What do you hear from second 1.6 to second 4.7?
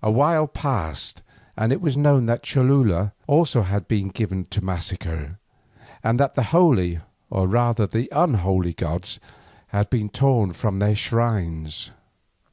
it was known that Cholula also had been given to